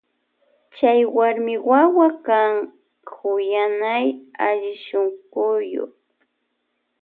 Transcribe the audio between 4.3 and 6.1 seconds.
allishunkuyuk.